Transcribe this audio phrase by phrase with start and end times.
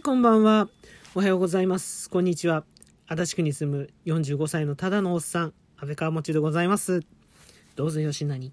[0.00, 0.66] はい、こんばんは。
[1.14, 2.08] おはようございます。
[2.08, 2.64] こんにちは。
[3.06, 7.02] 足立区に住む45歳のただのおっさん、安倍川持でございます。
[7.76, 8.50] どうぞよしなに。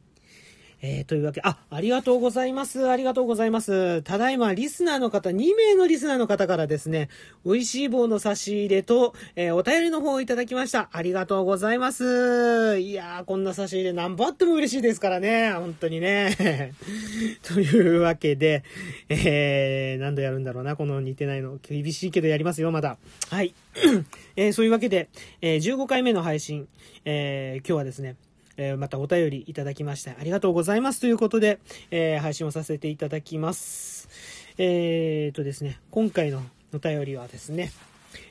[0.81, 2.87] えー、というわけ、あ、ありがとうございます。
[2.87, 4.03] ありがとうございます。
[4.03, 7.09] ただいま、リスナーの方、2名のリスナーの方からですね、
[7.45, 10.89] 美味しい棒の差し入れと、えーお便りの方をいただきました。
[10.91, 12.77] ありがとうございます。
[12.79, 15.51] いやー、こんな差し入れ何本あっても嬉しいですからね。
[15.53, 16.73] 本当にね。
[17.41, 18.63] というわけで、
[19.09, 21.57] えー、何度やるんだろうな、この似てないの。
[21.61, 22.97] 厳しいけどやりますよ、まだ。
[23.29, 23.55] はい。
[24.35, 25.09] えーそういうわけで、
[25.41, 26.67] えー15回目の配信、
[27.03, 28.15] えー今日はですね、
[28.57, 31.59] えーまたお便りいただきましてありがとうございますということで、
[31.91, 34.09] えー配信をさせていただきます。
[34.57, 36.41] えーとですね、今回の
[36.73, 37.71] お便りはですね、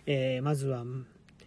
[0.07, 0.85] えまずは、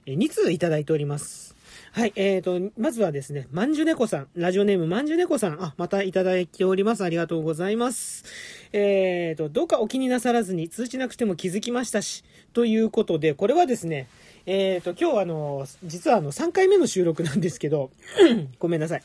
[0.05, 1.58] え2通いただいております。
[1.91, 7.03] はい、えーと、まずはですね、まんじゅ猫さん、ラジオネームまんじゅ猫さん、あ、またいただいております。
[7.03, 8.23] ありがとうございます。
[8.71, 14.07] えーと、どうかお気になさらずに通知なくても気づきましたし、ということで、これはですね、
[14.45, 17.91] えーと、今日あの、実はあの、3回目の収録なんですけど、
[18.59, 19.03] ごめんなさい。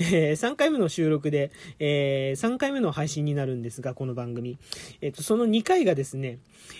[0.00, 4.58] えー3回目の収録で、え3回目の配信になるんですが、この番組。
[5.00, 6.38] えっ、と、その2回がですね、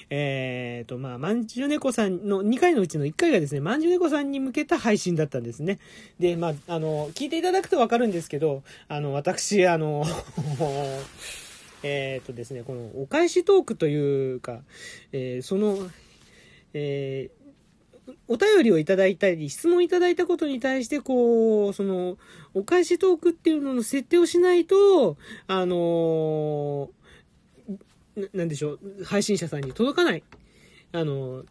[0.09, 5.79] えっ、と、まあ、まんじゅう猫さんの2回のうちの1回がですね、まんじゅう猫さんに向けた配信だったんですね。
[6.19, 10.05] で、まあ、あの、聞いていただくとわかるんですけど、あの、私、あの、
[11.83, 14.63] えっとですね、このお返しトークというか、
[15.13, 15.91] えーその、
[16.75, 17.41] えー
[18.27, 22.19] お便りをいただいたり、質問いただいたことに対して、こう、その、
[22.55, 30.23] お返しトークっていうのの設定をしないと、あのーなんでしょう、配信者さんに届かない、
[30.93, 31.47] あのー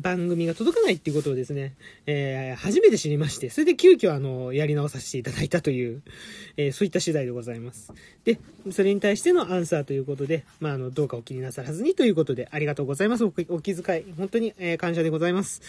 [0.00, 1.74] 番組が届かないっていうことをですね、
[2.06, 6.02] えー初めて知りまして、それで急遽あの、やり直させていただいたという、
[6.56, 7.92] えーそういった次第でございます。
[8.24, 8.38] で、
[8.70, 13.24] それに対してのアンサーということで、まあ、あの、どうかお気になさらずにということで、ありがとうございます。
[13.24, 15.62] お気遣い、本当に、えー感謝でございます。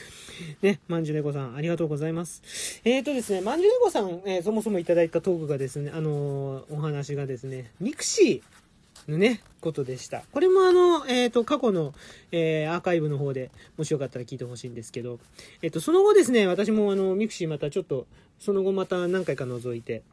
[0.62, 2.82] ね、まんじゅう猫さん、ありがとうございます。
[2.86, 8.63] えーとですね、まんじゅう猫さん、えそもそもいただいたトークがですね、あのお話がですね、ミクシー、
[9.08, 10.24] ね、ことでした。
[10.32, 11.94] これもあの、えっ、と、過去の、
[12.32, 15.20] えーアーカイブの方で、もしよかったら聞いてほしいんですけど、
[15.62, 18.08] えっ、と、その後ですね、私もあの、ミクシーまたちょっと、
[18.40, 20.04] その後また何回か覗いて、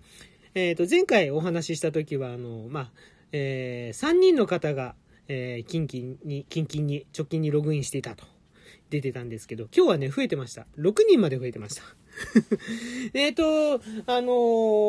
[0.54, 2.90] えっ、と、前回お話しした時は、あの、まあ、
[3.32, 4.94] え3人の方が、
[5.28, 8.24] えー、キンキンに、キンキンに、直近にログインしていたと。
[8.90, 10.66] 出てたんですけど、今日はね、増えてました。
[10.76, 11.82] 6人まで増えてました。
[13.14, 13.74] えっと、
[14.06, 14.32] あの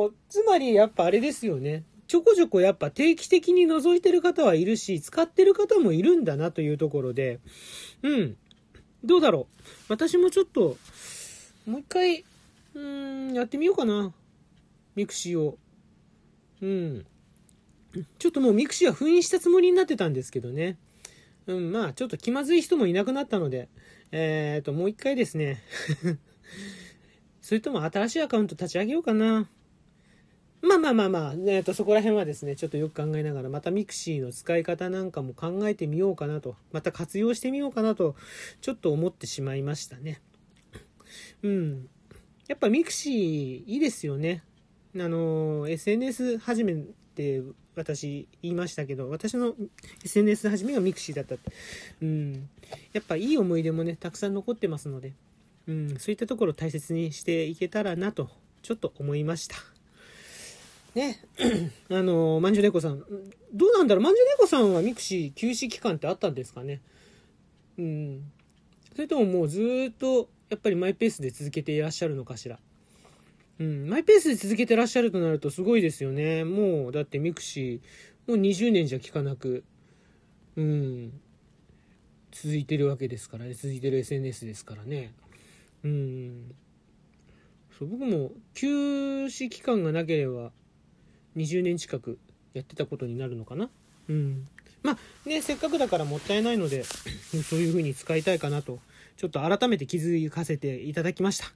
[0.10, 1.84] ーつまりやっぱあれですよね。
[2.12, 7.40] ちょこちょこやっぱ定期的に覗いてる方はいるし、使ってる方もいるんだなというところで、
[8.04, 8.36] うん。
[9.02, 9.64] どうだろう？
[9.88, 10.76] 私もちょっと、
[11.66, 12.26] もう一回、
[12.74, 14.12] うん、やってみようかな。
[14.94, 15.58] ミクシーを。
[16.62, 17.06] うん。
[18.20, 20.78] ちょっともうミクシーは封印したつもりになってたんですけどね。
[21.48, 23.70] うん、まあ、ちょっと気まずい人もいなくなったので、
[24.12, 25.64] えっ、と、もう一回ですね。
[27.40, 29.50] それとも新しいアカウント立ち上げようかな。
[30.62, 38.16] まあまあまあまあ、えっと、そこら辺はですね、ちょっとよく考えながら、またミクシーの使い方なんかも考えてみようかなと、また活用してみようかなと、
[38.62, 40.22] ちょっと思ってしまいましたね。
[41.42, 41.90] うん。
[42.48, 44.44] やっぱミクシーいいですよね。
[44.96, 46.76] あの、SNS 始め
[47.16, 47.42] て
[47.76, 49.56] 私言いましたけど、私の
[50.04, 51.52] SNS 始めがミクシーだったって。
[52.02, 52.50] うん。
[52.94, 55.14] やっぱいい思い出もね、たくさん残ってますので、
[55.68, 58.30] うん、そういったところを大切にしていけたらなと、
[58.62, 59.56] ちょっと思いました。
[60.96, 61.20] ね、
[61.90, 63.00] あの、まんじゅう猫さん、
[63.54, 66.82] どうなんだろう、まんじゅう猫さんはミクシー休止期間ってあったんですかね？
[67.78, 68.32] うん。
[68.94, 72.60] それとももうずっと、やっぱりマイペースで続けていらっしゃるのかしら？
[73.60, 76.44] うん、マイペースで続けてらっしゃるとなるとすごいですよね。
[76.44, 79.64] もう、だってミクシー、もう20年じゃきかなく、
[80.58, 81.22] うん、
[82.32, 83.54] 続いてるわけですからね。
[83.54, 85.14] 続いてる SNS ですからね。
[85.84, 86.56] うん。
[87.78, 90.52] そう、僕も休止期間がなければ、
[91.38, 92.20] 20年近く
[92.54, 93.70] やってたことになるのかな？
[94.10, 94.48] うん。
[94.84, 96.84] まあね、せっかくだからもったいないので、
[97.44, 98.80] そういう風に使いたいかなと、
[99.18, 101.54] ちょっと改めて気づかせていただきました。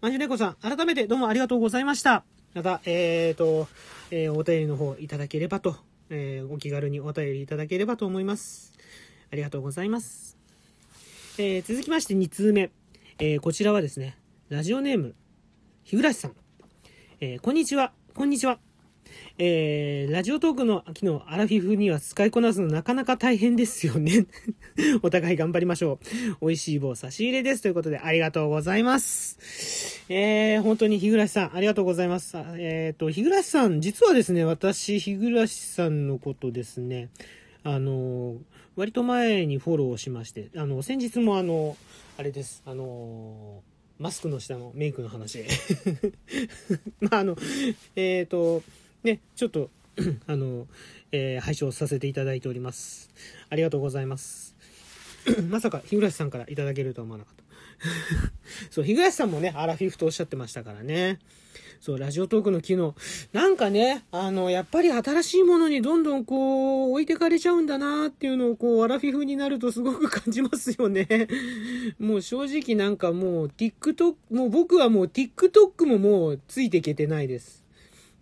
[0.00, 2.24] まんじゅうねこさん、改めてどうもありがとうございました。
[2.54, 3.68] また、えーと、
[4.10, 5.76] えーお便りの方いただければと、
[6.10, 8.72] えーお気軽にお便りいただければと思います。
[9.32, 10.36] ありがとうございます。
[11.38, 12.70] え続きまして2通目。
[13.18, 14.16] えこちらはですね、
[14.50, 15.14] ラジオネーム、
[15.84, 16.36] 日暮さん。
[17.20, 17.92] えこんにちは。
[18.14, 18.65] こんにちは。
[19.38, 24.26] えーラジオトークの機能、アラフィフには使いこなすのなかなか大変ですよね。
[25.02, 25.98] お互い頑張りましょ
[26.40, 26.46] う。
[26.46, 27.62] 美味しい棒差し入れです。
[27.62, 30.04] ということで、ありがとうございます。
[30.08, 32.34] えー、本当に日暮さん、ありがとうございます。
[32.56, 37.10] えっ、と、日暮さん、実はですね、私、日暮さんのことですね、
[37.62, 38.36] あの、
[38.74, 41.76] 割と前にフォローしまして、あの、先日もあの、
[42.16, 43.62] あれです、あの、
[43.98, 45.44] マスクの下のメイクの話。
[47.00, 47.36] まあ、あの、
[47.96, 48.62] えっ、ー、と、
[49.06, 49.70] ね、ちょっと、
[50.26, 50.66] あの、
[51.12, 53.08] えー、拝聴させていただいております。
[53.48, 54.56] ありがとうございます。
[55.48, 57.44] まさか、日暮さんからいただけるとは思わなかった。
[58.72, 61.20] そう、日暮さんもね、アラフィフとおっしゃってましたからね。
[61.80, 62.96] そう、ラジオトークの機能。
[63.32, 71.06] なんかね、あの、やっぱり新しいものにどんどんこう、置いてかれちゃうんだなっていうのをこう、アラフィフになるとすごく感じますよね。
[72.00, 77.65] もう正直なんかもう、TikTok、もう僕はもう TikTok ももうついていけてないです。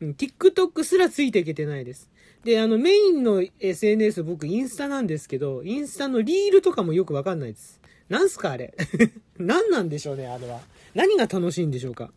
[0.01, 2.11] うん、TikTok すらついていけてないです。
[2.45, 7.81] で、あの、メインの SNS 僕インスタなんですけど、インスタのリールとかもよくわかんないです。
[8.09, 8.75] なんすかあれ
[9.39, 10.61] 何なんでしょうね、あれは。
[10.95, 12.13] 何が楽しいんでしょうか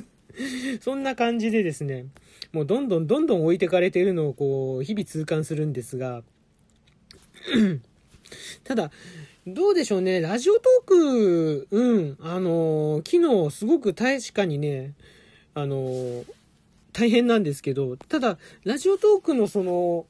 [0.80, 2.06] そんな感じでですね、
[2.52, 6.22] もうどんどんどんどん置いてかれているのをこう、日々痛感するんですが、
[8.64, 8.90] ただ、
[9.46, 14.92] どうでしょうね、ラジオトーク、うん、あの、機能すごく確かにね、
[15.54, 16.24] あの、
[16.98, 20.06] 大変なんですけど、ただ、ラジオトークのその、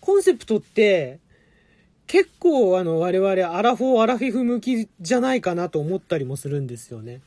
[0.00, 1.20] コンセプトって、
[2.08, 7.16] 結構あの我々アラフォーアラフィフ向きじゃないかなと思ったりもするんですよね。
[7.16, 7.20] っ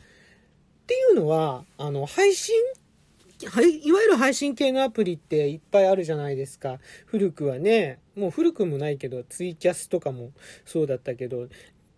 [0.86, 2.54] ていうのは、あの配信、
[3.42, 6.80] いわゆる配信系のアプリっていっぱいあるじゃないですか。
[7.06, 10.32] 古くはね、もう古くもないけど、ツイキャスとかも
[10.66, 11.48] そうだったけど、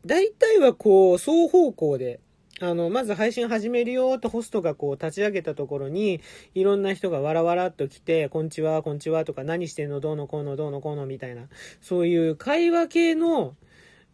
[0.05, 2.19] 大体はこう、双方向で、
[2.59, 6.21] あの、まず配信始めるよってホストがこう立ち上げたところに、
[6.55, 11.43] いろんな人がわらわらっと来て、こんちは、こんちはとか、何してんの、どうのこうの、どうのこうのみたいな、
[11.81, 13.55] そういう会話系の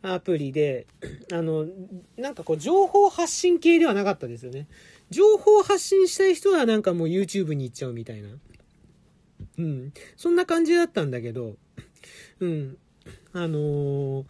[0.02, 0.88] アプリで、
[1.32, 1.68] あの、
[2.18, 4.68] なんかこう、情報発信系ではなかったですよね。
[5.10, 8.30] 情報発信したい人はなんかもう YouTube に行っちゃうみたいな。
[9.58, 9.94] うん。
[10.18, 11.56] そんな感じだったんだけど、
[12.42, 12.78] うん。
[13.32, 14.26] あのー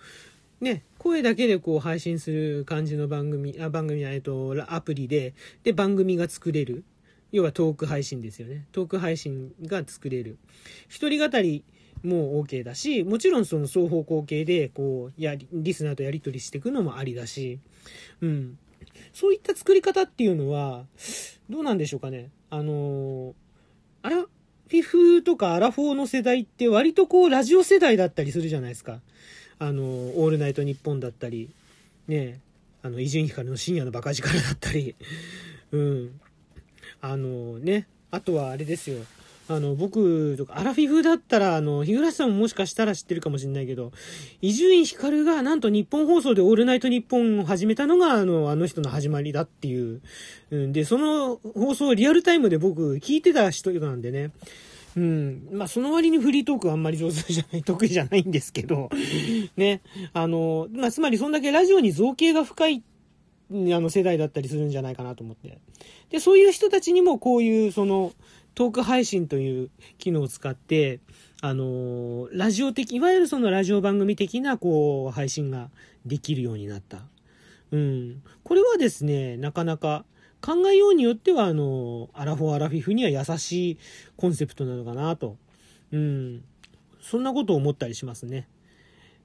[0.64, 5.34] ね、声だけでこう配信する感じの番組、あ、番組えっと、アプリで、
[5.64, 6.86] で、番組が作れる。
[7.34, 8.66] 要はトーク配信ですよね。
[8.72, 10.38] トーク配信が作れる。
[10.88, 11.66] 一人語り
[12.04, 17.60] も OK だし、もちろんその双方向系で、こう、やり、リスナーとやり取りしていくのもありだし、
[18.22, 18.58] うん。
[19.12, 20.86] そういった作り方っていうのは、
[21.50, 22.30] どうなんでしょうかね。
[22.50, 23.36] あの、
[24.02, 29.02] あら、フィフとかアラフォーの世代って割とこう、ラジオ世代だったりするじゃないですか。
[29.66, 31.50] あの、オールナイトニッポンだったり、
[32.08, 32.40] ね、
[32.82, 34.96] あの、伊集院光の深夜のバカ力だったり、
[35.72, 36.20] うん。
[37.00, 39.06] あのね、あとはあれですよ。
[39.48, 43.92] あの、僕とか、アラフィフだったら、あの、日暮さんももしかしたら知ってるかもしれないけど、
[44.42, 50.02] 伊集院光がなんと日本放送でオールナイトニッポンを始めたのが、あの、あの人の始まりだっていう。
[50.52, 54.32] うん、で、その放送をリアルタイムで僕聞いてた人なんでね。
[54.96, 55.48] うん。
[55.52, 58.90] まあ、その割にフリートークあんまり上手じゃない、 得意じゃないんですけど、
[59.58, 59.82] ね。
[60.14, 62.84] あの、まあ、つまりそんだけラジオに造形が深い、
[63.52, 65.60] あの、世代だったりするんじゃないかなと思って。
[66.10, 68.14] で、そういう人たちにもこういう、その、
[68.56, 71.00] トーク配信という機能を使って、
[71.42, 75.70] あの、ラジオ的、いわゆるそのラジオ番組的な、こう、配信が
[76.06, 77.02] できるようになった。
[77.72, 78.22] うん。
[78.44, 80.06] これはですね、なかなか、
[80.44, 83.78] 考えようによっては、あの、アラフォーアラフィフには優しい
[84.18, 85.38] コンセプトなのかなと。
[85.94, 86.44] うん。
[87.02, 88.50] そんなことを思ったりしますね。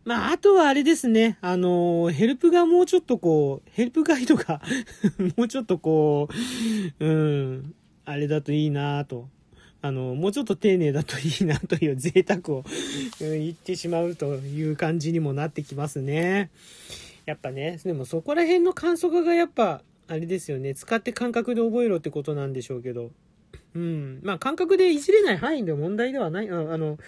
[0.05, 1.37] まあ、あとはあれですね。
[1.41, 4.63] あの、ヘルプがもうちょっとこう、ヘルプガイドが
[5.37, 6.29] もうちょっとこ
[7.01, 9.29] う、うん、あれだといいなと。
[9.83, 12.65] あの、もうちょっと丁寧だといいなという贅沢を
[13.19, 16.51] 言ってしまうという感じにもなってきますね。
[17.27, 23.11] やっぱね、でもそこら辺の観測がやっぱあれですよね、使って感覚で覚えろってことなんでしょうけど、
[23.75, 24.21] うん。
[24.23, 26.99] まあ、感覚でいじれない範囲で問題ではない、ああの、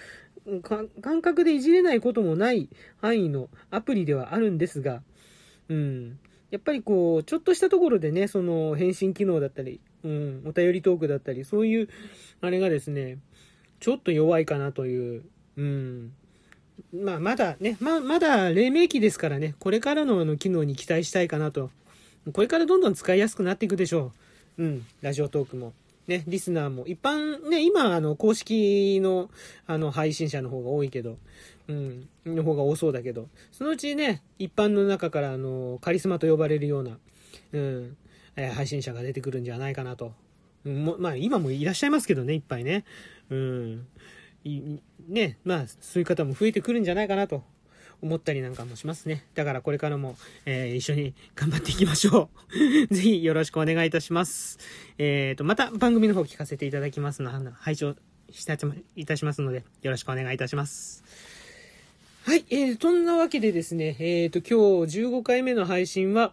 [0.62, 2.68] 感覚でいじれないこともない
[3.00, 5.02] 範囲のアプリではあるんですが、
[5.68, 6.18] うん。
[6.50, 11.88] やっぱりこう、ちょっとしたところでね、その返信機能だったり、うん、お便りトークだったり、そういう、
[12.40, 13.18] あれがですね、
[13.78, 15.22] ちょっと弱いかなという、
[15.56, 16.12] うん。
[16.92, 21.70] まあ、まだね、ま、まだ黎明期ですからね、これからのあの機能に期待したいかなと
[22.32, 24.12] これからどんどん使いやすくなっていくでしょ
[24.58, 24.64] う。
[24.64, 25.72] うん、ラジオトークも。
[26.06, 26.86] ね、リスナーも。
[26.86, 29.30] 一般、ね、今、あの、公式の、
[29.66, 31.18] あの、配信者の方が多いけど、
[31.68, 36.98] うん、の方が多そうだけど、そのうちね、一般の中から、あの、カリスマと呼ばれるような、
[37.52, 37.96] うん、
[38.34, 40.12] えー、配信者が出てくるんじゃないかなと。
[40.64, 42.84] うん、もまあ、今もいらっしゃいますけどね、いっぱいね。
[43.30, 43.86] うん。
[45.08, 47.44] ね、まあ、そういう方も増えてくるんじゃないかなと
[48.02, 49.24] 思ったりなんかもしますね。
[49.34, 50.16] だからこれからも、
[50.46, 52.30] えー、一緒に頑張っていきましょ
[52.90, 52.94] う。
[52.94, 54.58] ぜひよろしくお願いいたします。
[54.98, 57.96] えっ、ー、と、また番組の方聞かせていただきますの、拝聴
[58.30, 58.56] した
[58.96, 61.04] いたしますので、よろしくお願いいたします。
[62.24, 66.32] はい、えー、そんなわけでですね、えっ、ー、と、今日15回目の配信は、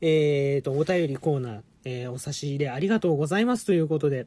[0.00, 4.26] えっ、ー、と、お便りコーナー、えー、お差し入れありがとうございますということで、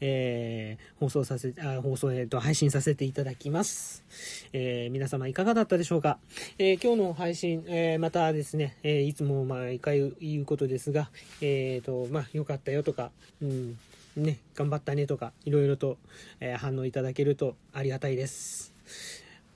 [0.00, 4.04] えー、放送させ、あ放送、えっ、ー、と、配信させていただきます。
[4.52, 6.18] え、皆様いかがだったでしょうか？
[6.58, 11.10] え、今日の配信、え、またですね、え、いつも毎回言うことですが、
[11.40, 13.10] えっ、と、まあ、よかったよとか、
[13.40, 13.78] うん、
[14.14, 15.96] ね、頑張ったねとか、いろいろと、
[16.40, 18.74] え、反応いただけるとありがたいです。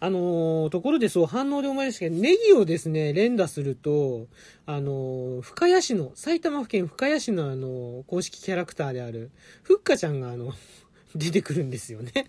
[0.05, 4.27] あのー、ところでそう、反応で思い出したけど、ネギをですね、連打すると、
[4.67, 9.31] あのー、深谷市の、埼玉県深谷市のあの、公式キャラクターである、
[9.63, 10.55] ふっかちゃんがあの、
[11.15, 12.27] 出てくるんですよね。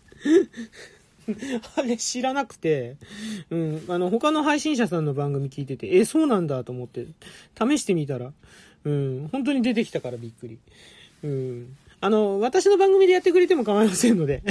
[1.76, 2.98] あれ知らなくて、
[3.50, 7.08] うん、あの、他の配信者さんの番組聞いてて、え、そうなんだと思って、
[7.58, 8.34] 試してみたら、
[8.86, 10.60] うん、本当に出てきたからびっくり。
[11.24, 11.76] うん。
[12.04, 14.44] あの、私の番組でやってくれても構いませんので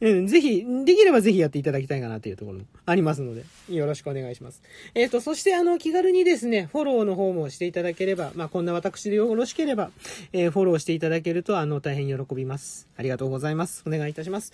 [0.00, 4.62] うん、 ぜひ、できればぜひやっていただきたいかなというところもありますので、よろしくお願いします。
[4.94, 9.90] えっ、ー、と、そしてあの、気軽にですね、フォローの方もしていただければ、まあ、こんな私でよろしければ、
[10.32, 12.86] えー、フォローしていただけると、あの、大変喜びます。
[12.96, 13.82] ありがとうございます。
[13.84, 14.52] お願いいたします。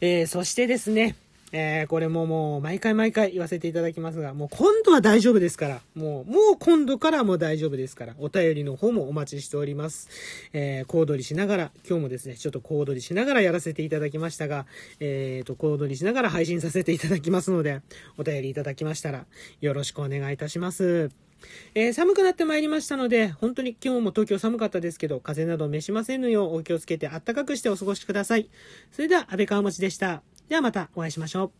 [0.00, 1.16] えー、そしてですね、
[1.52, 10.08] えー、これももう毎回毎回言わせていただきますが、もう今度は大丈夫ですから、もう、もう今度からも大丈夫ですから、お便りの方もお待ちしております。
[10.52, 14.66] えー、小躍りしながら、今日もですね、ちょっと小躍りしながらやらせていただきましたが、
[14.98, 17.82] えーと、小躍りしながら配信させていただきますので、
[18.16, 19.26] お便りいただきましたら、
[19.60, 21.10] よろしくお願いいたします。
[21.74, 28.48] えー、寒くなってまいりましたので、本当に今日も東京寒かったですけど、風邪など召しませぬようお気をつけてあったかくしてお過ごしください。
[28.92, 30.22] それでは、安倍川町でした。
[30.52, 31.52] ではまたお会いしましょう。